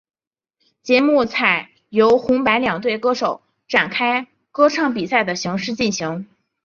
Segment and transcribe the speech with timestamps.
[0.81, 6.27] 节目采由红白两队歌手展开歌唱比赛的形式进行。